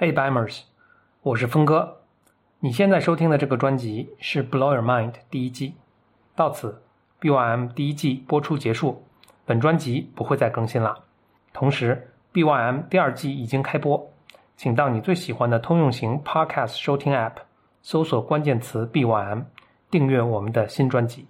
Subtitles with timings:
[0.00, 0.62] Hey Bimers，
[1.20, 1.98] 我是峰哥。
[2.60, 5.74] 你现在收听的这个专辑是《Blow Your Mind》第一季。
[6.34, 6.80] 到此
[7.20, 9.04] ，BYM 第一季播出结束，
[9.44, 11.04] 本专辑不会再更新了。
[11.52, 14.10] 同时，BYM 第二季已经开播，
[14.56, 17.34] 请到你最喜欢的通用型 Podcast 收听 App
[17.82, 19.44] 搜索关键词 BYM，
[19.90, 21.26] 订阅我们的新专辑。